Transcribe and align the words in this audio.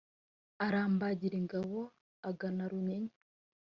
arambagire 0.65 1.35
ingabo 1.41 1.77
agana 2.29 2.63
runyinya 2.71 3.15